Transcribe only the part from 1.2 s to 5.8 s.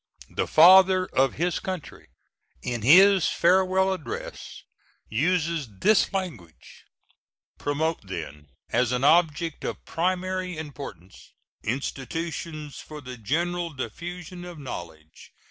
his Country, in his Farewell Address, uses